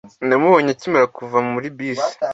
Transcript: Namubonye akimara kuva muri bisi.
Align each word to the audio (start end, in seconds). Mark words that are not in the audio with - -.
Namubonye 0.27 0.71
akimara 0.75 1.05
kuva 1.17 1.37
muri 1.51 1.67
bisi. 1.77 2.13